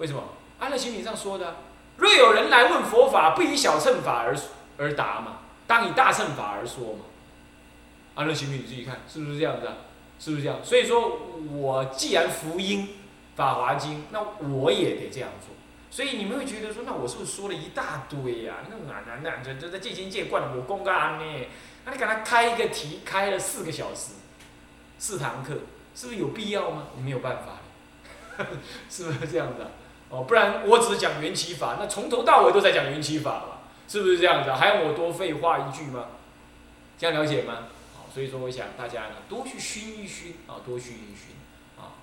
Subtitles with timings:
[0.00, 0.24] 为什么？
[0.58, 1.56] 安乐行品上说的，
[1.98, 4.34] 若有人来问佛法，不以小乘法而
[4.78, 7.04] 而答嘛，当以大乘法而说嘛。
[8.14, 9.74] 安乐行品你自己看是不是这样子啊？
[10.18, 10.58] 是不是这样？
[10.64, 11.18] 所以说
[11.52, 12.88] 我既然福音
[13.36, 15.54] 《法华经》，那我也得这样做。
[15.90, 18.56] 所以你们会觉得说，那我是不是说了一大堆呀？
[18.70, 21.46] 那哪哪哪这这这戒经戒惯了我公干呢？
[21.84, 24.12] 那你给他开一个题，开了四个小时，
[24.98, 25.54] 四堂课，
[25.94, 26.84] 是不是有必要吗？
[27.02, 28.46] 没有办法，
[28.88, 29.68] 是不是这样子啊？
[30.10, 34.52] 哦，不然我只是讲缘起法，那从头到尾都在讲缘起法嘛，是不是这样子？
[34.52, 36.06] 还要我多废话一句吗？
[36.98, 37.68] 这样了解吗？
[37.96, 41.36] 好，所以说我想大家呢多去熏一熏啊，多熏一熏
[41.78, 41.94] 啊，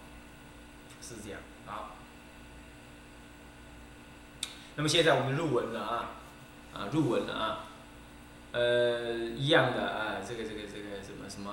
[1.01, 1.91] 是这样啊。
[4.75, 6.09] 那么现在我们入文了啊，
[6.73, 7.65] 啊入文了啊，
[8.53, 11.29] 呃一样的啊，这个这个这个什么。
[11.29, 11.51] 什么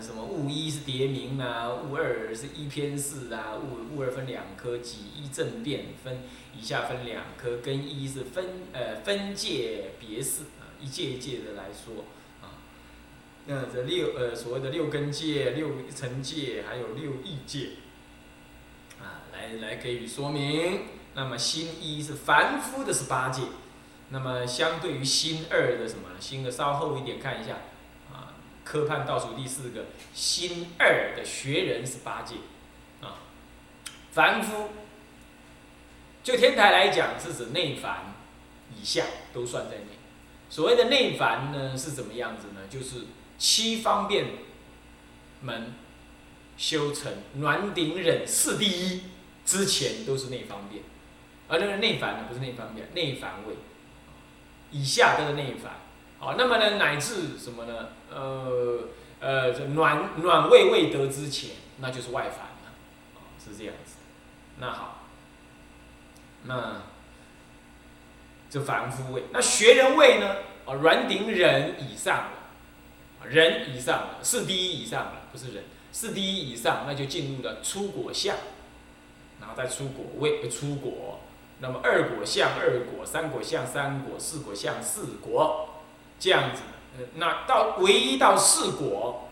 [0.00, 12.04] 什么物一是叠名啊，物二是一偏四啊，物物二分两科，几一正变分，以下分两科，根一是分呃分界别事啊，一界一界的来说
[12.42, 12.58] 啊，
[13.46, 17.68] 那这六呃所谓的六根界、六层界，还有六意界
[19.00, 20.80] 啊，来来给予说明。
[21.14, 23.42] 那么心一是凡夫的是八界，
[24.08, 26.08] 那么相对于心二的什么？
[26.18, 27.58] 心的稍后一点看一下。
[28.64, 29.84] 科判倒数第四个，
[30.14, 32.36] 心二的学人是八戒，
[33.02, 33.20] 啊，
[34.10, 34.70] 凡夫，
[36.22, 38.14] 就天台来讲是指内凡
[38.74, 39.98] 以下都算在内。
[40.48, 42.62] 所谓的内凡呢是怎么样子呢？
[42.70, 43.06] 就是
[43.38, 44.26] 七方便
[45.42, 45.74] 门
[46.56, 49.02] 修成暖顶忍四第一
[49.44, 50.82] 之前都是内方便，
[51.48, 53.56] 而那个内凡呢不是内方便，内凡位
[54.70, 55.83] 以下都是内凡。
[56.24, 57.88] 好，那么呢乃至什么呢？
[58.10, 58.84] 呃
[59.20, 62.72] 呃，这暖暖胃未得之前，那就是外凡了，
[63.14, 63.96] 啊，是这样子。
[64.58, 65.02] 那好，
[66.44, 66.80] 那
[68.48, 70.36] 这凡夫位，那学人位呢？
[70.64, 78.34] 啊，软顶人以上了，人以上了，是第一以上了，不是人，是第一以上，那就进入了出果相，
[79.42, 81.20] 然后再出果位，出果，
[81.58, 85.68] 那么二果相二果，三果相三果，四果相四果，
[86.24, 86.62] 这样子。
[87.16, 89.28] 那到唯一到四果，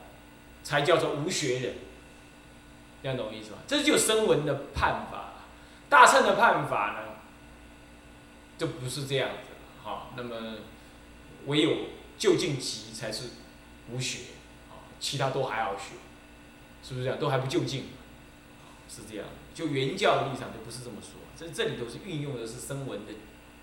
[0.63, 1.75] 才叫做无学人，
[3.03, 3.59] 这样懂我意思吧？
[3.67, 5.33] 这就声闻的判法。
[5.89, 7.15] 大乘的判法呢，
[8.59, 10.09] 就不是这样子哈。
[10.19, 10.57] 那么
[11.47, 11.71] 唯有
[12.19, 13.29] 就近极才是
[13.91, 14.25] 无学，
[14.71, 15.95] 啊，其他都还要学，
[16.83, 17.19] 是不是这样？
[17.19, 17.87] 都还不就近，
[18.87, 19.27] 是这样。
[19.55, 23.13] 就原教的立场就不是这么说，这这里头是运用的是声闻的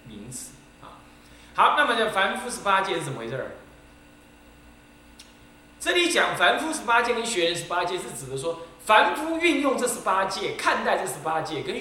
[0.08, 0.54] 名词。
[1.56, 3.52] 好，那么这凡夫十八戒是怎么回事儿？
[5.80, 11.80] 这里讲凡夫十八戒跟学人十八戒，是指的说，凡夫运用这十八戒，看待这十八戒，跟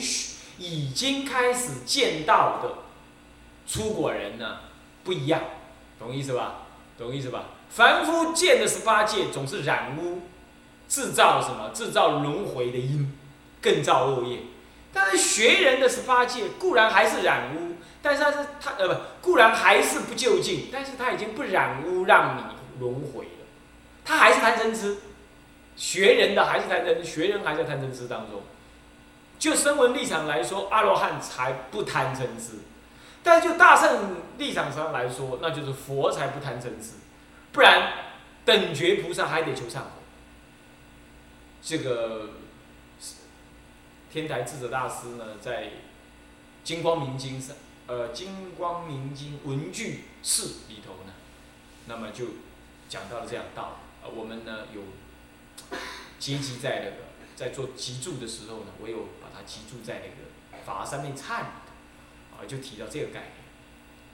[0.56, 2.74] 已经开始见到的
[3.66, 4.58] 出果人呢
[5.02, 5.40] 不一样，
[5.98, 6.66] 懂意思吧？
[6.96, 7.44] 懂意思吧？
[7.70, 10.22] 凡夫见的十八戒总是染污，
[10.88, 11.70] 制造什么？
[11.74, 13.16] 制造轮回的因，
[13.60, 14.40] 更造恶业。
[14.92, 18.94] 但是学人的十八戒固然还是染污，但是他是他呃不，
[19.38, 23.30] 然还是不就近，但是他已经不染污，让你轮回了。
[24.04, 24.98] 他还是贪嗔痴，
[25.76, 28.42] 学人的还是贪嗔，学人还在贪嗔痴当中。
[29.38, 32.58] 就声闻立场来说，阿罗汉才不贪嗔痴；
[33.22, 36.94] 但是就大圣立场上来说，那就是佛才不贪嗔痴。
[37.52, 37.92] 不然，
[38.44, 39.90] 等觉菩萨还得求忏悔。
[41.62, 42.30] 这个
[44.12, 45.64] 天台智者大师呢，在
[46.64, 47.54] 《金光明经》上，
[47.88, 51.14] 呃，《金光明经文具释》里头呢，
[51.86, 52.26] 那么就
[52.86, 54.10] 讲到了这样道理。
[54.14, 54.82] 我们呢有
[56.18, 61.40] 结集在那个在做集注的时候呢，我有把它集注在那个法上面忏
[62.36, 63.32] 啊，就提到这个概念，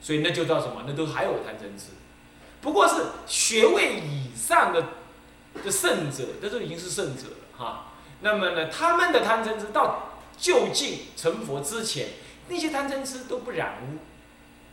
[0.01, 0.84] 所以那就叫什么？
[0.87, 1.89] 那都还有贪嗔痴，
[2.61, 4.87] 不过是学位以上的
[5.65, 7.87] 的圣者，那都已经是圣者了哈。
[8.21, 12.10] 那么呢，他们的贪嗔痴到就近成佛之前，
[12.49, 13.99] 那些贪嗔痴都不染污，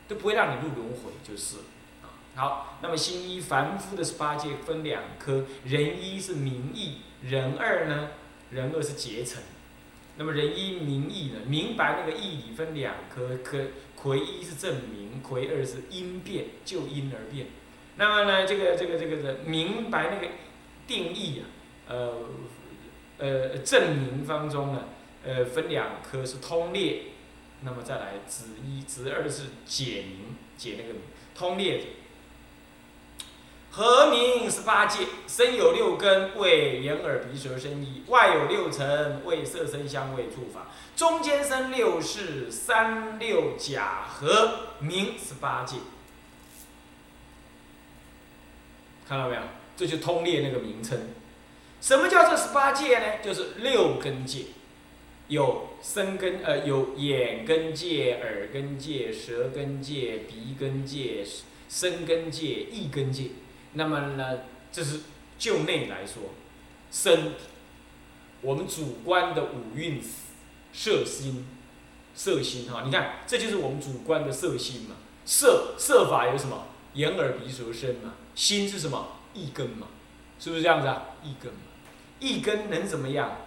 [0.08, 1.56] 都不会让你入轮回，就是
[2.02, 2.12] 啊。
[2.34, 8.10] 好，那么心一凡夫的十八戒分两科，人一是名义，人二呢？
[8.50, 9.42] 人二是结成。
[10.18, 11.40] 那么人一名义呢？
[11.46, 13.64] 明白那个义理分两科，科
[13.96, 17.46] 魁一是证明，魁二是因变，就因而变。
[17.96, 20.32] 那么呢，这个这个这个的明白那个
[20.86, 21.48] 定义啊，
[21.88, 22.28] 呃
[23.16, 24.84] 呃证明当中呢，
[25.24, 27.04] 呃分两科是通列，
[27.62, 30.98] 那么再来子一子二是解明解那个
[31.34, 31.82] 通列。
[33.70, 35.06] 何名十八界？
[35.26, 45.78] 身有六根，为眼耳鼻舌身意；外有六尘，为色声香味触法；中间生六世，三六甲合，名十八界。
[49.08, 49.42] 看到没有？
[49.74, 51.08] 这就通列那个名称。
[51.80, 53.06] 什么叫做十八界呢？
[53.24, 54.44] 就是六根界，
[55.32, 61.24] 有身根，呃，有眼根界、耳根界、舌根界、鼻根界、
[61.70, 63.30] 身根界、意根界。
[63.72, 64.40] 那么呢，
[64.70, 65.00] 这是
[65.38, 66.24] 就内来说，
[66.90, 67.32] 身，
[68.42, 70.02] 我们主观的五蕴
[70.70, 71.46] 色心，
[72.14, 74.96] 色心哈，你看，这就是我们主观的色心嘛。
[75.24, 76.66] 色色法有什么？
[76.92, 78.16] 眼耳鼻舌身嘛。
[78.34, 79.16] 心是什么？
[79.32, 79.86] 意根嘛。
[80.38, 81.06] 是不是这样子啊？
[81.24, 81.60] 意根嘛。
[82.20, 83.38] 意根能怎么样？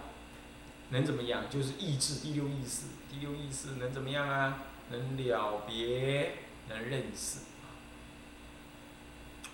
[0.90, 1.44] 能怎么样？
[1.50, 4.58] 就是意志，第六意识，第六意识能怎么样啊？
[4.90, 6.34] 能了别，
[6.68, 7.40] 能认识。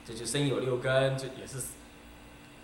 [0.05, 1.59] 这就身有六根，这也是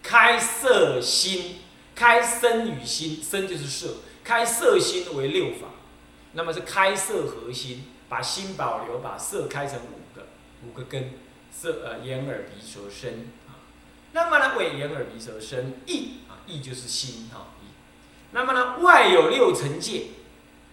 [0.03, 1.61] 开色心，
[1.95, 5.69] 开身与心，身就是色，开色心为六法。
[6.35, 10.27] 那么是开色合心，把心保留，把色开成五个，
[10.67, 11.13] 五个根，
[11.51, 13.65] 色呃眼耳鼻舌身啊。
[14.13, 16.45] 那么呢，为眼耳鼻舌身意啊。
[16.49, 17.49] 意就是心哈，
[18.33, 20.09] 那么呢，外有六尘界，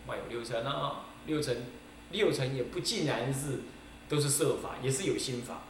[0.08, 1.66] 外有六尘啊，六尘，
[2.12, 3.62] 六尘也不尽然是
[4.10, 5.62] 都是色法，也是有心法。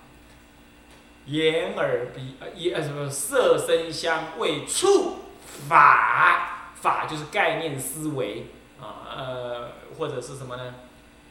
[1.28, 5.20] 眼耳鼻呃，眼呃什么色声香味触
[5.68, 8.48] 法，法就是概念思维
[8.80, 10.76] 啊呃，或者是什么呢？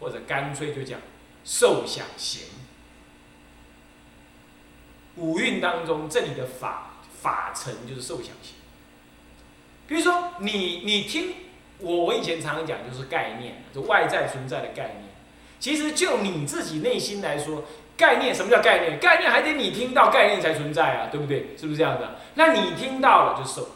[0.00, 1.00] 或者干脆就讲
[1.44, 2.48] 受想行。
[5.16, 8.56] 五蕴当中，这里的法法尘就是受想行。
[9.86, 11.34] 比如说，你你听
[11.78, 15.04] 我，我以前常常讲就是概念，就外在存在的概念。
[15.60, 17.64] 其实就你自己内心来说，
[17.96, 18.98] 概念什么叫概念？
[18.98, 21.56] 概念还得你听到概念才存在啊，对不对？
[21.56, 22.18] 是不是这样的？
[22.34, 23.68] 那你听到了就受，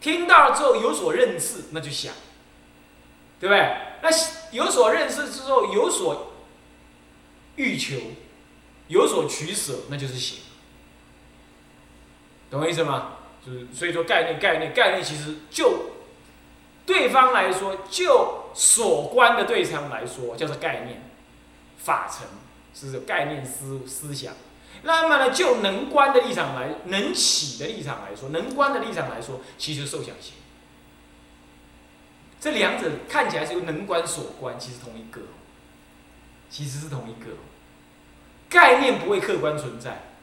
[0.00, 2.12] 听到了之后有所认识，那就想，
[3.40, 3.76] 对不对？
[4.02, 4.10] 那
[4.52, 6.32] 有所认识之后有所
[7.56, 7.96] 欲求，
[8.88, 10.40] 有所取舍，那就是行，
[12.50, 13.12] 懂我意思吗？
[13.46, 15.90] 就是所以说概念概念概念其实就
[16.86, 21.02] 对方来说就所观的对象来说叫做概念
[21.78, 22.26] 法层
[22.74, 24.34] 是概念思思想，
[24.82, 30.34] 那么呢就能观的立场来能起的立场来说能观的立场来说其实受想行，
[32.40, 35.20] 这两者看起来是由能观所观其实同一个，
[36.50, 37.30] 其实是同一个，
[38.48, 40.13] 概念不会客观存在。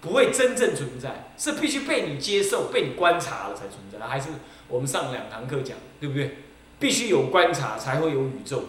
[0.00, 3.98] 不会真正存在，是必须被你接受、被你观察了才存在。
[4.06, 4.28] 还是
[4.68, 6.38] 我们上两堂课讲，对不对？
[6.78, 8.64] 必须有观察才会有宇宙。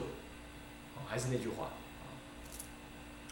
[1.07, 1.69] 还是那句话。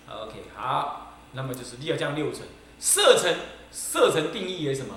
[0.07, 2.45] OK，好，那么就是第二讲六层，
[2.79, 3.33] 色层，
[3.71, 4.95] 色层定义为什么？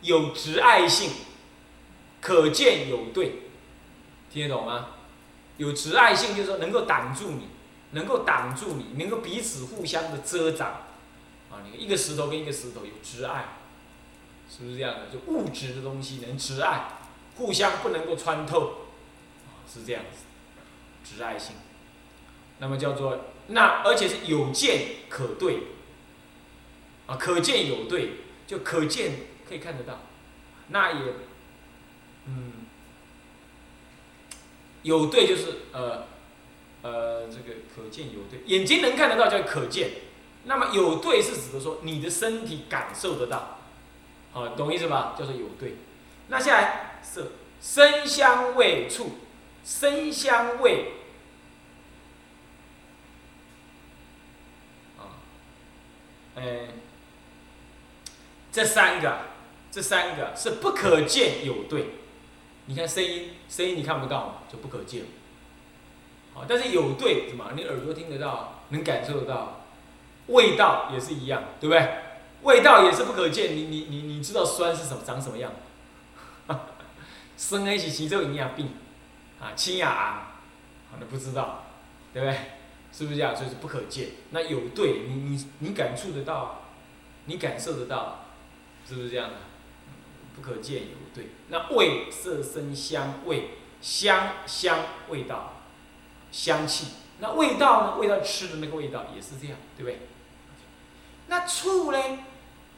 [0.00, 1.10] 有直爱性，
[2.20, 3.42] 可见有对，
[4.32, 4.90] 听得懂吗？
[5.58, 7.48] 有直爱性就是说能够挡住你，
[7.90, 10.82] 能够挡住你，能够彼此互相的遮挡。
[11.50, 13.56] 啊，你看一个石头跟一个石头有执爱，
[14.50, 15.06] 是不是这样的？
[15.12, 16.88] 就物质的东西能执爱，
[17.36, 18.86] 互相不能够穿透，
[19.72, 20.24] 是这样子，
[21.04, 21.56] 执爱性。
[22.58, 25.58] 那么叫做那，而且是有见可对，
[27.06, 28.10] 啊，可见有对，
[28.46, 29.12] 就可见
[29.48, 30.00] 可以看得到，
[30.68, 31.12] 那也，
[32.26, 32.52] 嗯，
[34.82, 36.06] 有对就是呃，
[36.82, 39.90] 呃，这个可见有对，眼睛能看得到叫可见。
[40.48, 43.58] 那么有对是指的说你的身体感受得到，
[44.32, 45.14] 好，懂意思吧？
[45.16, 45.76] 叫做有对。
[46.28, 49.10] 那下来色、声、香、味、触，
[49.62, 50.92] 声、香、味，
[54.96, 55.20] 啊，
[56.36, 56.68] 哎，
[58.50, 59.18] 这三个，
[59.70, 61.90] 这三个是不可见有对。
[62.64, 65.04] 你看声音，声音你看不到嘛就不可见。
[66.32, 67.52] 好，但是有对什么？
[67.54, 69.57] 你耳朵听得到，能感受得到。
[70.28, 71.88] 味道也是一样，对不对？
[72.42, 75.52] 味道也是不可见，你你你你知道酸是什么长什么样？
[77.36, 78.70] 生 H 其中营养病
[79.40, 80.40] 啊，清雅啊，
[80.90, 81.64] 可能不知道，
[82.12, 82.36] 对不对？
[82.92, 83.36] 是不是这样？
[83.36, 84.08] 所以是不可见。
[84.30, 86.62] 那有对，你你你感触得到，
[87.26, 88.26] 你感受得到，
[88.88, 89.34] 是不是这样的？
[90.34, 91.30] 不可见有对。
[91.48, 95.54] 那味色声香味香香味道，
[96.30, 96.86] 香气。
[97.20, 97.96] 那味道呢？
[97.98, 100.08] 味道吃的那个味道也是这样，对不对？
[101.28, 101.98] 那处呢？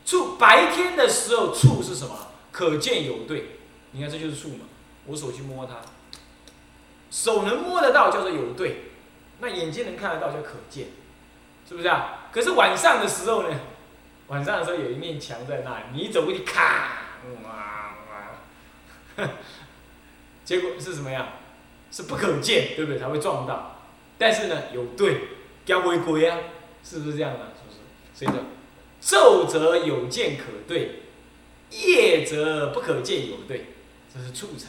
[0.05, 2.17] 处白天的时候，处是什么？
[2.51, 3.59] 可见有对，
[3.93, 4.65] 你看这就是处嘛。
[5.07, 5.77] 我手去摸它，
[7.11, 8.91] 手能摸得到叫做有对，
[9.39, 10.89] 那眼睛能看得到叫可见，
[11.69, 12.29] 是不是啊？
[12.33, 13.61] 可是晚上的时候呢？
[14.29, 16.99] 晚上的时候有一面墙在那里，你走过去，咔，
[17.45, 17.95] 哇
[19.17, 19.29] 哇，
[20.45, 21.29] 结果是什么样？
[21.93, 22.99] 是不可见，对不对？
[22.99, 23.83] 才会撞到。
[24.19, 25.29] 但是呢，有对，
[25.65, 26.39] 交违规啊，
[26.83, 27.51] 是不是这样的？
[28.21, 28.43] 所以说，
[29.01, 31.01] 昼则有见可对，
[31.71, 33.69] 夜则不可见有对，
[34.13, 34.69] 这是促成。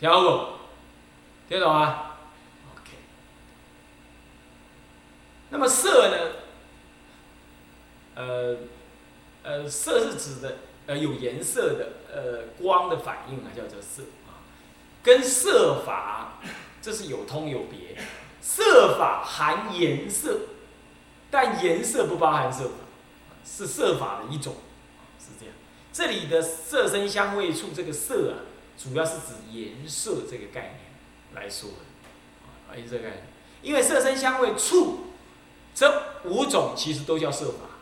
[0.00, 1.48] 听懂不？
[1.48, 2.18] 听懂啊
[2.74, 2.90] ？OK。
[5.50, 6.16] 那么色呢？
[8.16, 8.56] 呃，
[9.44, 14.42] 呃，色是指的呃有颜色的呃光的反应啊，叫做色啊。
[15.04, 16.40] 跟色法
[16.82, 17.96] 这是有通有别，
[18.40, 20.40] 色法含颜色，
[21.36, 22.70] 但颜色不包含色法，
[23.44, 24.54] 是色法的一种，
[25.20, 25.54] 是这样。
[25.92, 30.80] 这里的色声香味触这个色啊，主要是指颜色这个概念
[31.34, 31.76] 来说的，
[32.70, 33.26] 啊，颜色概念。
[33.60, 35.08] 因为色声香味触
[35.74, 37.76] 这五种其实都叫色法。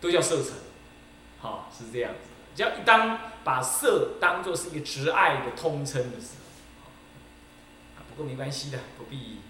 [0.00, 0.52] 都叫色尘，
[1.40, 2.28] 好是这样子。
[2.54, 6.36] 只要一当把色当做是一个直爱的通称的时
[7.96, 9.40] 候，不过没关系的，不必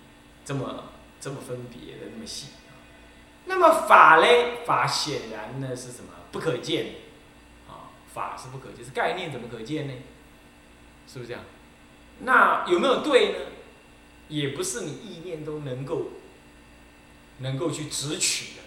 [0.45, 0.85] 这么
[1.21, 2.49] 这么分别的那么细。
[3.47, 4.27] 那么法呢？
[4.67, 6.13] 法显然呢是什么？
[6.33, 6.95] 不可见，
[7.69, 9.95] 啊，法是不可见，是概念怎么可见呢？
[11.07, 11.43] 是不是这样？
[12.21, 13.39] 那有没有对呢？
[14.29, 16.13] 也不是你意念都能够
[17.39, 18.63] 能够去直取的。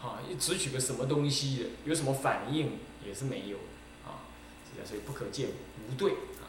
[0.00, 3.56] 啊，一只取个什么东西，有什么反应也是没有
[4.06, 4.22] 啊，
[4.64, 6.46] 这叫所以不可见无对啊，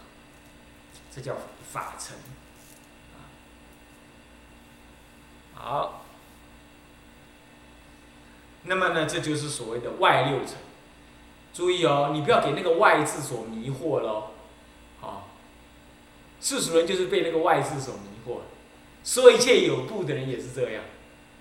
[1.11, 1.35] 这叫
[1.73, 2.15] 法尘
[3.15, 3.25] 啊。
[5.55, 6.05] 好，
[8.63, 10.55] 那么呢，这就是所谓的外六尘。
[11.53, 14.31] 注意哦，你不要给那个外字所迷惑喽。
[15.01, 15.25] 啊，
[16.39, 18.39] 世俗人就是被那个外字所迷惑，
[19.03, 20.83] 说一切有部的人也是这样，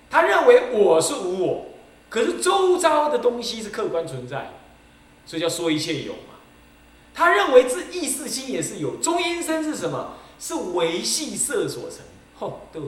[0.09, 1.67] 他认为我是无我。
[2.09, 4.53] 可是周遭的东西是客观存在，
[5.27, 6.39] 所以叫说一切有嘛。
[7.13, 10.15] 他认为这意识心也是有，中阴身是什么？
[10.41, 11.99] 是维系色所成，
[12.37, 12.81] 吼，对，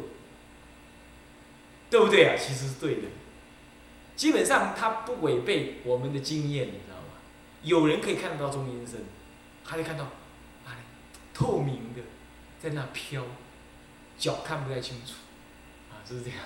[1.91, 2.37] 对不对啊？
[2.39, 3.03] 其实是对的。
[4.21, 7.15] 基本上他不违背我们的经验，你知道吗？
[7.63, 9.01] 有人可以看得到中阴身，
[9.65, 10.05] 还可以看到，
[10.67, 10.77] 啊，
[11.33, 12.03] 透明的
[12.63, 13.23] 在那飘，
[14.19, 15.15] 脚看不太清楚，
[15.91, 16.39] 啊，是不是这样？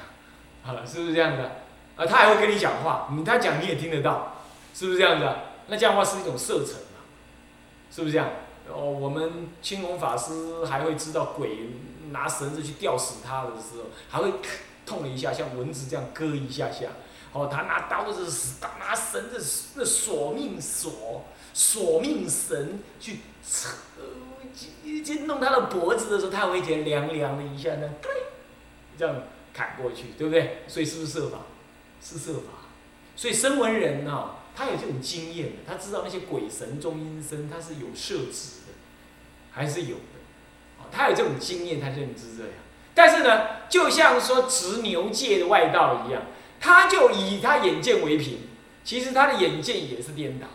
[0.63, 1.43] 啊，是不是这样的？
[1.97, 4.37] 啊，他还会跟你讲话，你他讲你也听得到，
[4.73, 5.29] 是不是这样子？
[5.67, 7.03] 那这样的话是一种色尘嘛，
[7.91, 8.29] 是不是这样？
[8.73, 11.71] 哦，我们青龙法师还会知道鬼
[12.13, 14.33] 拿绳子去吊死他的时候，还会
[14.87, 16.87] 痛了一下，像蚊子这样割一下下。
[17.35, 23.69] 哦，他拿刀子、他拿绳子、那索命索、索命绳去扯，
[25.05, 27.91] 去弄他的脖子的时候，他会觉得凉凉的一下呢，
[28.97, 29.17] 这样
[29.53, 30.63] 砍过去，对不对？
[30.69, 31.39] 所以是不是设法？
[32.01, 32.71] 是设法，
[33.17, 38.75] 所以声闻人呢，他有这种经验的，他知道那些鬼神中阴身，他是有设置的，
[39.51, 42.53] 还是有的，他有这种经验，他认知这样。
[42.95, 46.23] 但是呢，就像说执牛界的外道一样，
[46.65, 48.39] 他就以他眼见为凭，
[48.83, 50.47] 其实他的眼见也是颠倒，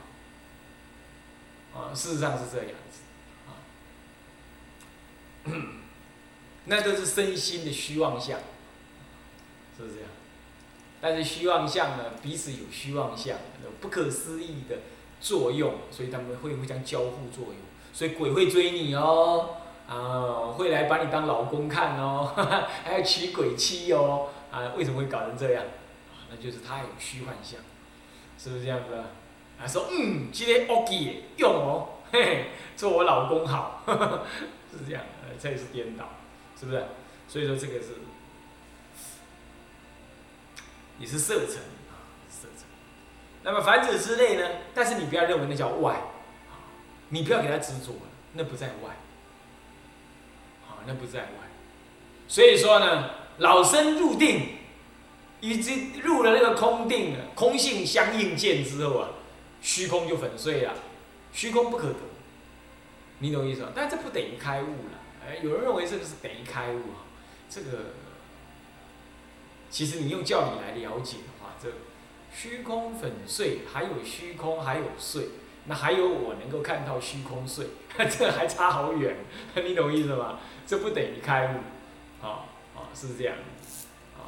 [1.79, 3.01] 啊，事实上是这样子，
[3.45, 3.53] 啊，
[6.65, 8.39] 那都是身心的虚妄相，
[9.77, 10.09] 是不是这样？
[10.99, 13.37] 但是虚妄相呢，彼此有虚妄相，
[13.79, 14.77] 不可思议的
[15.21, 17.55] 作用，所以他们会互相交互作用。
[17.93, 22.33] 所以鬼会追你哦，啊，会来把你当老公看哦，
[22.83, 25.63] 还要娶鬼妻哦，啊，为什么会搞成这样？
[26.29, 27.59] 那就是他有虚幻相，
[28.38, 29.05] 是不是这样子啊？
[29.62, 32.45] 啊，说嗯，今天 OK 用哦，嘿 嘿，
[32.75, 33.83] 做我老公好，
[34.71, 35.03] 是这样，
[35.39, 36.09] 这也是颠倒，
[36.59, 36.83] 是不是？
[37.27, 37.95] 所以说这个是。
[41.00, 41.55] 也是色尘
[41.88, 41.95] 啊，
[42.29, 42.67] 色尘。
[43.41, 44.45] 那么凡子之类呢？
[44.74, 45.98] 但是你不要认为那叫外，
[47.07, 47.93] 你不要给他执着，
[48.33, 48.98] 那不在外，
[50.67, 51.27] 好，那不在外。
[52.27, 54.57] 所以说呢，老生入定，
[55.41, 59.10] 已经入了那个空定了，空性相应见之后啊，
[59.62, 60.74] 虚空就粉碎了，
[61.31, 61.96] 虚空不可得，
[63.19, 63.69] 你懂意思吗？
[63.75, 65.00] 但这不等于开悟了。
[65.25, 67.05] 哎，有人认为这个是等于开悟啊，
[67.50, 67.69] 这个。
[69.72, 71.69] 其实你用教理来了解的话，这
[72.36, 75.27] 虚空粉碎，还有虚空还有碎，
[75.65, 79.17] 那还有我能够看到虚空碎，这还差好远，
[79.63, 80.39] 你懂意思吗？
[80.65, 83.36] 这不等于开悟，啊啊是这样，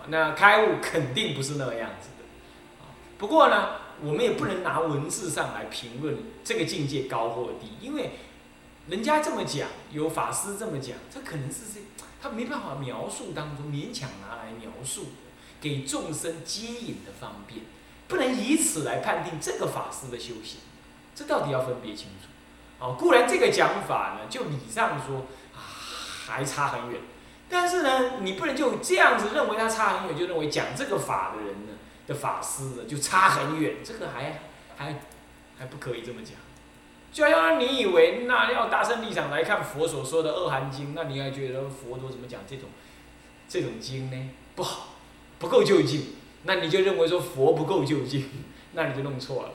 [0.07, 8.11] 那开悟肯定不是那个样子的，啊不过呢，我们也不能拿文字上来评论这个境界高或低，因为
[8.87, 11.79] 人家这么讲，有法师这么讲，这可能是这
[12.21, 15.07] 他没办法描述当中勉强拿来描述。
[15.61, 17.61] 给众生接引的方便，
[18.07, 20.59] 不能以此来判定这个法师的修行，
[21.13, 22.29] 这到底要分别清楚。
[22.79, 25.61] 哦，固然这个讲法呢，就理上说啊
[26.25, 26.99] 还差很远，
[27.51, 31.73] 但是呢，你不能就这样子认为他差很远，就认为讲这个法的人呢
[32.07, 34.41] 的法师呢就差很远，这个还
[34.77, 35.01] 还
[35.59, 36.35] 还不可以这么讲。
[37.11, 42.69] 就好像你以为那要大圣立场来看佛所说的《二含经》，那你还觉得佛陀怎么讲这种
[43.49, 44.29] 这种经呢？
[44.55, 44.95] 不好，
[45.37, 48.29] 不够究竟，那你就认为说佛不够究竟，
[48.71, 49.51] 那你就弄错了。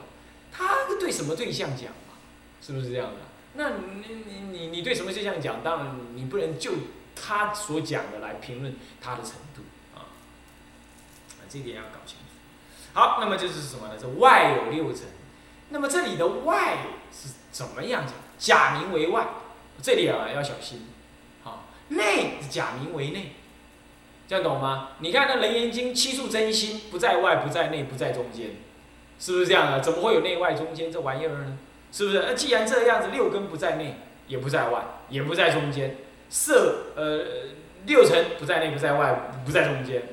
[0.51, 2.13] 他对什么对象讲嘛？
[2.61, 3.21] 是不是这样的？
[3.53, 5.63] 那你你你你对什么对象讲？
[5.63, 6.73] 当然你不能就
[7.21, 9.61] 他所讲的来评论他的程度
[9.95, 10.07] 啊。
[11.39, 12.23] 啊，这点要搞清楚。
[12.93, 13.95] 好，那么就是什么呢？
[13.99, 15.05] 这外有六层，
[15.69, 16.77] 那么这里的外
[17.11, 17.29] 是。
[17.49, 18.13] 怎么样讲？
[18.37, 19.25] 假名为外，
[19.81, 20.85] 这里啊要小心。
[21.43, 23.31] 好，内假名为内，
[24.27, 24.89] 这样懂吗？
[24.99, 28.51] 你看那《楞严经》七处真心不在外，不在内，不在中间，
[29.19, 29.79] 是不是这样的？
[29.79, 31.57] 怎么会有内外中间这玩意儿呢？
[31.91, 32.25] 是不是？
[32.27, 33.95] 那既然这样子，六根不在内，
[34.27, 35.97] 也不在外，也不在中间，
[36.29, 37.25] 色呃
[37.85, 40.03] 六尘不在内，不在外，不在中间，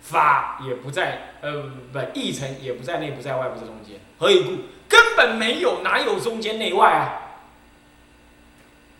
[0.00, 4.50] 法也不在呃不意尘也不在内，不在外，不在中间，何以故？
[4.88, 7.38] 根本没有，哪有中间内外啊？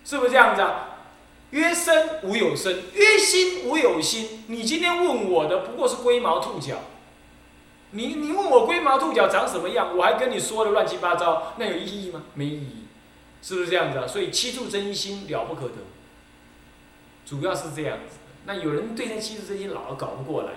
[0.04, 0.86] 是不是这样子啊？
[1.50, 4.44] 曰身无有身，曰心无有心。
[4.46, 6.76] 你今天问我的不过是龟毛兔角，
[7.90, 12.22] 你你问我龟毛兔角长什么样，我还跟你说的乱七八糟，那有意义吗？
[12.34, 12.86] 没意义，
[13.42, 14.06] 是不是这样子啊？
[14.06, 15.74] 所以七处真心了不可得，
[17.30, 18.16] 主要是这样子。
[18.44, 20.50] 那有人对那七处真心老搞不过来，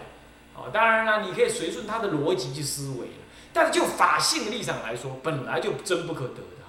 [0.56, 3.10] 哦，当然了，你可以随顺他的逻辑去思维。
[3.54, 6.66] 但是就法性的立场来说，本来就真不可得的，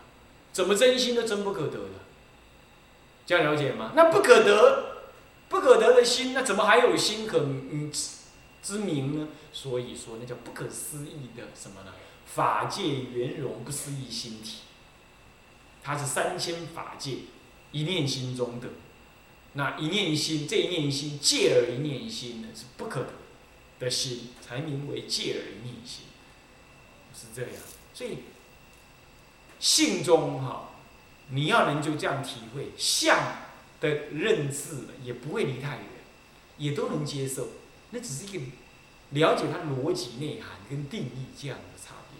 [0.52, 2.00] 怎么真心都真不可得的，
[3.24, 3.92] 这样了解吗？
[3.94, 5.06] 那不可得，
[5.48, 7.90] 不可得的心，那怎么还有心可嗯
[8.62, 9.28] 之名呢？
[9.50, 11.92] 所以说那叫不可思议的什么呢？
[12.26, 14.58] 法界圆融不思议心体，
[15.82, 17.18] 它是三千法界
[17.72, 18.68] 一念心中的，
[19.54, 23.10] 那一念心这一念心借而一念心呢是不可得
[23.78, 26.06] 的心，才名为借而一念心。
[27.16, 27.50] 是这样，
[27.92, 28.18] 所以
[29.60, 30.70] 性中哈，
[31.30, 33.16] 你要能就这样体会相
[33.80, 35.84] 的认知，也不会离太远，
[36.58, 37.48] 也都能接受。
[37.90, 38.44] 那只是一个
[39.10, 42.18] 了解它逻辑内涵跟定义这样的差别。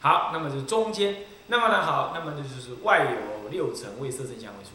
[0.00, 4.70] 好，那么就中间，那么呢好，那么这就是外有六层为色声香味触。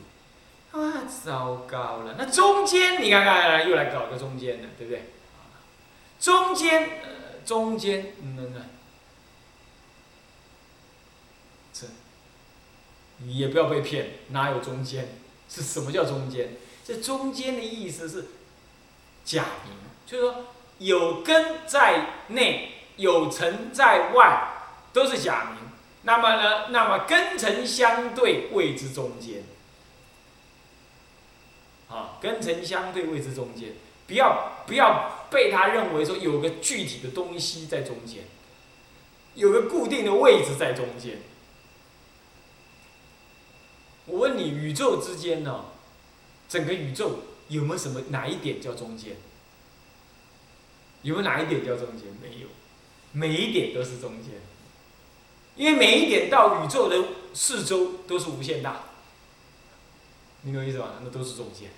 [0.71, 5.09] 啊，糟糕了，那中间你看看，又来搞个中间的，对不对？
[6.19, 6.89] 中间。
[7.43, 8.65] 中间，嗯嗯嗯，
[11.73, 11.87] 这，
[13.17, 15.17] 你也不要被骗，哪有中间？
[15.49, 16.49] 是什么叫中间？
[16.85, 18.27] 这中间的意思是
[19.25, 19.73] 假名，
[20.05, 20.45] 就是说
[20.77, 24.49] 有根在内，有尘在外，
[24.93, 25.71] 都是假名。
[26.03, 29.43] 那么呢，那么根尘相对谓之中间，
[31.91, 33.73] 啊，根尘相对位置中间。
[34.07, 38.23] 不要不要被他认为说有个具体的东西在中间，
[39.35, 41.19] 有个固定的位置在中间。
[44.05, 45.65] 我问你，宇宙之间呢，
[46.49, 49.15] 整个宇宙有没有什么哪一点叫中间？
[51.03, 52.07] 有没有哪一点叫中间？
[52.21, 52.47] 没有，
[53.13, 54.41] 每一点都是中间，
[55.55, 56.97] 因为每一点到宇宙的
[57.33, 58.83] 四周都是无限大，
[60.41, 60.95] 你懂意思吧？
[61.01, 61.69] 那都是中间。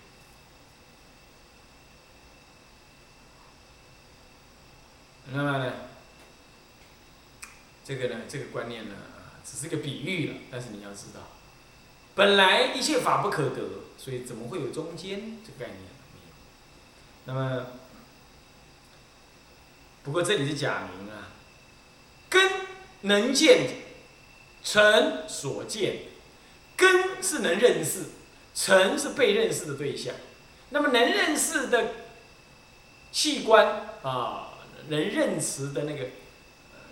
[5.31, 5.73] 那么呢，
[7.85, 8.95] 这个呢，这个观念呢，
[9.45, 10.35] 只是个比喻了。
[10.51, 11.21] 但是你要知道，
[12.13, 13.61] 本来一切法不可得，
[13.97, 15.89] 所以怎么会有中间这概念呢？
[17.25, 17.67] 那么，
[20.03, 21.31] 不过这里是假名啊，
[22.29, 22.51] 根
[23.01, 23.69] 能见，
[24.61, 25.99] 尘所见，
[26.75, 28.07] 根是能认识，
[28.53, 30.13] 尘是被认识的对象。
[30.71, 31.91] 那么能认识的
[33.11, 34.49] 器官啊。
[34.89, 36.09] 能认识的那个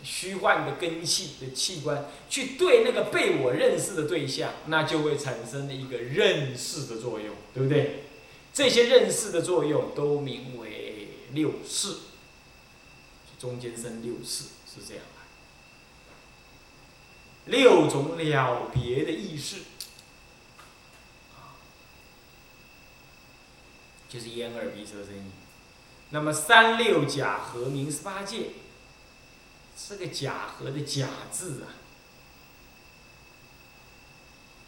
[0.04, 8.04] 虚幻的根器的器官，去对那个被我认识的对象，那就会产生了一个认识的作用，对不对？
[8.54, 11.96] 这些认识的作用都名为六识，
[13.40, 15.04] 中间生六识是这样
[17.46, 19.58] 的，六种了别的意识，
[24.10, 25.41] 就是眼耳鼻舌身意。
[26.14, 28.52] 那么三六假合名十八戒，
[29.88, 31.72] 这个假合的假字啊，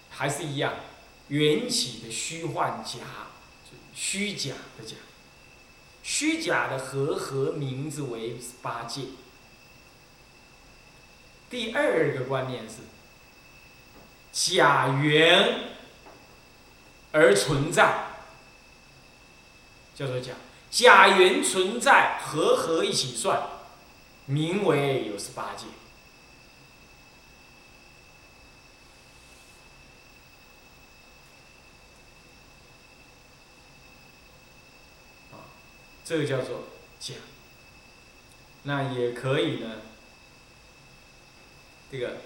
[0.10, 0.74] 还是一样，
[1.28, 3.00] 缘起的虚幻假，
[3.94, 4.96] 虚假的假，
[6.02, 9.08] 虚假的和合名字为八戒。
[11.50, 12.78] 第二个观念是
[14.32, 15.76] 假缘
[17.12, 18.08] 而存在，
[19.94, 20.32] 叫做假。
[20.74, 23.48] 假缘存在和合一起算，
[24.26, 25.68] 名为有十八戒。
[36.04, 36.64] 这个叫做
[37.00, 37.14] 假，
[38.64, 39.78] 那也可以呢。
[41.92, 42.18] 这个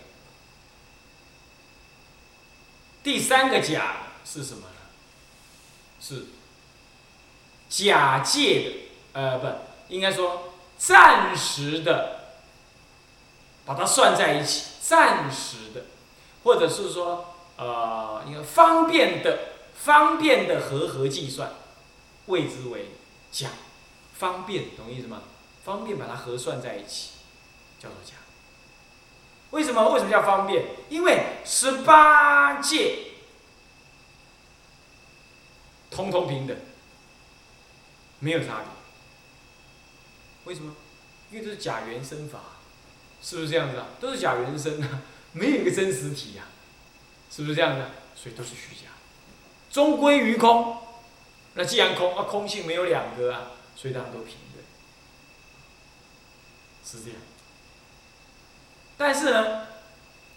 [3.03, 4.75] 第三个假是什么呢？
[5.99, 6.25] 是
[7.69, 8.71] 假借的，
[9.13, 9.47] 呃，不，
[9.93, 12.33] 应该说暂时的，
[13.65, 15.85] 把它算在一起，暂时的，
[16.43, 19.39] 或者是说，呃，应该方便的，
[19.75, 21.51] 方便的和合计算，
[22.27, 22.91] 谓之为
[23.31, 23.49] 假。
[24.13, 25.21] 方便，懂意思吗？
[25.63, 27.11] 方便把它核算在一起，
[27.79, 28.13] 叫做假。
[29.51, 29.89] 为什么？
[29.89, 30.65] 为什么叫方便？
[30.89, 33.11] 因为十八界
[35.91, 36.57] 通通平等，
[38.19, 38.65] 没有差别。
[40.45, 40.75] 为什么？
[41.31, 42.39] 因为都是假原生法，
[43.21, 43.87] 是不是这样子啊？
[43.99, 45.01] 都是假原生啊，
[45.33, 46.45] 没有一个真实体呀，
[47.29, 47.91] 是不是这样的？
[48.15, 48.91] 所以都是虚假，
[49.71, 50.77] 终归于空。
[51.55, 53.51] 那既然空，啊空性没有两个啊。
[53.75, 54.63] 所以大家都平等，
[56.83, 57.19] 是这样。
[58.97, 59.67] 但是呢，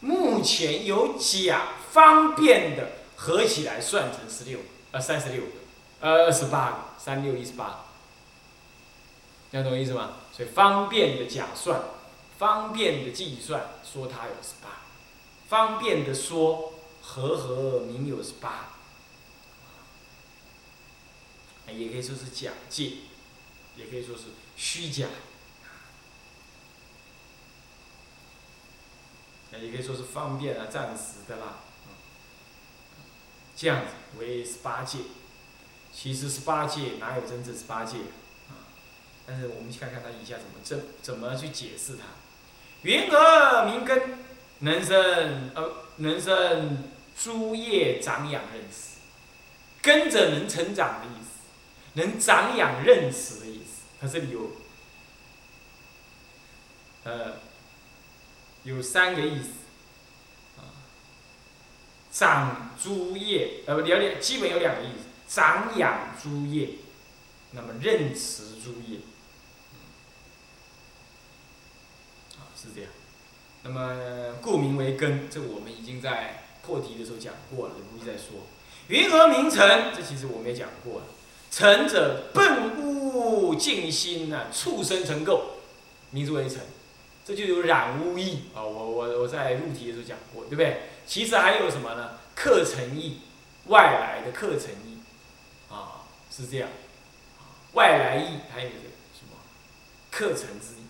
[0.01, 4.59] 目前有假方便的合起来算成十六，
[4.91, 5.53] 呃，三十六个，
[6.01, 7.87] 呃，二十八个，三六一十八。
[9.51, 10.13] 听懂意思吗？
[10.33, 11.83] 所以方便的假算，
[12.39, 14.83] 方便的计算，说它有十八，
[15.49, 18.69] 方便的说和和名有十八，
[21.67, 22.93] 也可以说是假借。
[23.77, 24.25] 也可以说是
[24.57, 25.07] 虚假，
[29.53, 31.61] 也可以说是方便啊、暂时的啦，
[33.57, 34.99] 这样子为十八戒。
[35.93, 37.99] 其实十八戒哪有真正十八戒
[38.49, 38.67] 啊？
[39.27, 42.05] 但是我们去看看他以下怎么怎怎么去解释它。
[42.83, 44.19] 云何名根？
[44.63, 46.85] 能生呃能生
[47.19, 48.99] 诸叶长养认识，
[49.81, 51.41] 跟着能成长的意思，
[51.95, 53.85] 能长养认识的意思。
[53.99, 54.51] 它这里有，
[57.05, 57.37] 呃，
[58.65, 59.49] 有三个意思，
[62.13, 66.71] 长诸业，呃不，两两，基本有两个意思，长养诸业，
[67.53, 68.99] 那么任持诸业，
[72.37, 72.91] 啊，是这样，
[73.63, 78.49] 那么故名为根，这个我们已经在破题的时候讲过了，不必再说。
[78.89, 79.93] 云何名尘？
[79.95, 81.07] 这其实我们也讲过了。
[81.49, 85.43] 尘者，笨污净心呐，畜生成垢，
[86.11, 86.59] 名之为尘，
[87.25, 88.65] 这就有染污意啊。
[88.65, 90.89] 我我我在入题的时候讲过，对不对？
[91.07, 92.19] 其实还有什么呢？
[92.35, 93.21] 客尘意，
[93.67, 94.90] 外来的客尘意，
[96.31, 96.69] 是这样。
[97.73, 99.37] 外来意还有一个什么？
[100.11, 100.85] 客尘之意，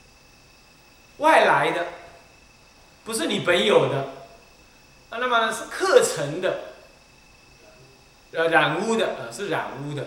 [1.18, 1.87] 外来的，
[3.05, 3.98] 不是你本有的，
[5.11, 6.74] 啊，那么是客尘的，
[8.33, 10.03] 呃，染污的，呃，是染污的。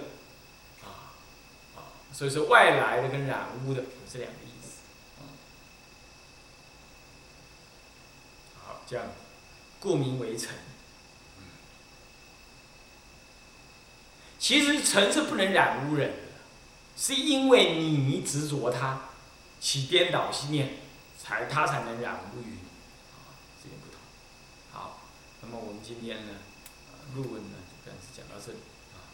[0.84, 4.82] 啊所以说，外来的跟染污的有这两个意思。
[8.64, 9.06] 好，这样，
[9.80, 10.50] 故名为尘。
[14.44, 16.18] 其实尘是不能染污人的，
[16.98, 19.04] 是因为你执着它，
[19.62, 20.80] 起颠倒心念，
[21.18, 22.58] 才它才能染污于。
[23.14, 23.96] 啊，这点不同。
[24.74, 25.00] 好，
[25.42, 26.34] 那么我们今天呢，
[27.16, 28.58] 论文呢就暂时讲到这里
[28.92, 29.08] 啊。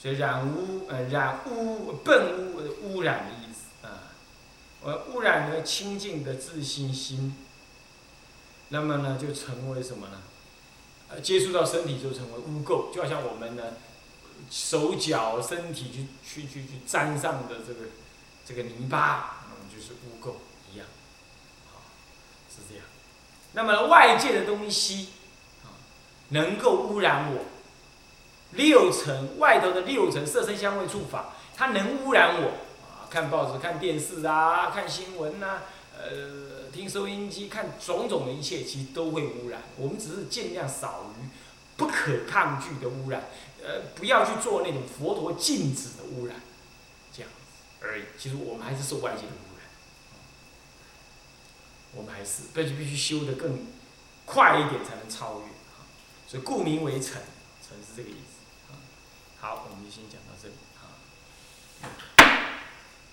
[0.00, 4.14] 所以染污，呃，染污，笨污，污染的意思啊。
[4.84, 7.34] 呃，污染了清净的自信心，
[8.68, 10.22] 那么呢，就成为什么呢？
[11.08, 13.64] 呃，接触到身体就成为污垢，就好像我们呢，
[14.50, 17.80] 手脚身体去去去去沾上的这个
[18.44, 20.34] 这个泥巴，那么就是污垢
[20.72, 20.86] 一样，
[21.72, 21.80] 好，
[22.50, 22.84] 是这样。
[23.52, 25.08] 那么外界的东西
[25.64, 25.72] 啊，
[26.28, 27.44] 能够污染我。
[28.52, 32.48] 六层外头的六层色声香味触法，它能污染我
[32.82, 33.04] 啊？
[33.10, 35.60] 看报纸、看电视啊，看新闻呐，
[35.94, 39.60] 呃，听收音机，看种种的一切，其实都会污染。
[39.76, 41.28] 我们只是尽量少于
[41.76, 43.24] 不可抗拒的污染，
[43.62, 46.40] 呃，不要去做那种佛陀禁止的污染，
[47.12, 47.30] 这样
[47.82, 48.04] 而已。
[48.18, 49.66] 其实我们还是受外界的污染，
[51.94, 53.66] 我们还是必须必须修得更
[54.24, 55.46] 快一点才能超越
[56.26, 57.22] 所以故名为尘，
[57.66, 58.74] 尘是这个意思。
[59.40, 60.92] 好，我们就先讲到这里啊。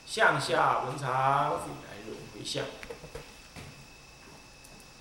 [0.05, 2.65] 向下文长，来轮回向。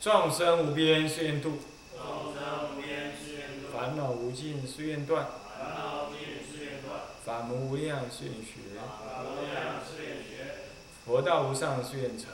[0.00, 1.58] 众生无边誓愿度，
[3.84, 5.26] 烦恼无尽誓愿断，
[7.22, 8.80] 法门无量誓愿学，
[11.04, 12.28] 佛道无上誓愿成，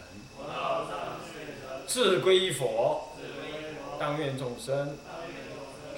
[1.88, 3.16] 志归依佛，
[3.98, 4.96] 当愿众生。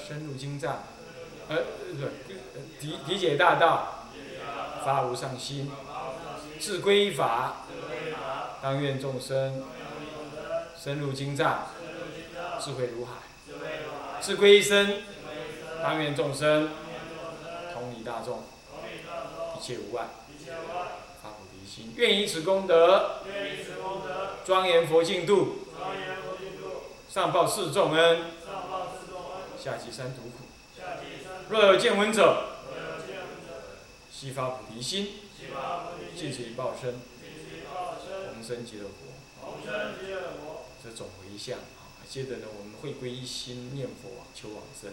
[0.03, 0.85] 深入经藏，
[1.49, 4.09] 呃，不理理解大道，
[4.87, 5.71] 发无上心，
[6.59, 7.67] 志归依法，
[8.63, 9.63] 当愿众生。
[10.83, 11.67] 深入经藏，
[12.59, 13.13] 智慧如海；
[14.21, 14.97] 智归一生，
[15.83, 16.71] 当愿众生
[17.75, 18.45] 同理大众，
[19.59, 20.07] 一切无碍，
[21.21, 21.93] 发菩提心。
[21.97, 23.17] 愿以此功德，
[24.45, 25.67] 庄严佛净土，
[27.09, 28.21] 上报四重恩，
[29.59, 30.47] 下济三途苦。
[31.49, 32.47] 若有见闻者，
[34.11, 35.15] 悉发菩提心，
[36.17, 37.01] 尽此一报身，
[38.33, 39.09] 同生极乐国。
[40.83, 44.93] 这种回向啊，接着呢，我们会归一心念佛求往生。